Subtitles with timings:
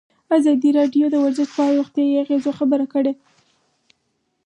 [0.37, 3.13] ازادي راډیو د ورزش په اړه د روغتیایي اغېزو خبره کړې.